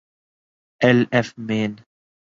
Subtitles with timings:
[0.85, 1.71] oil of main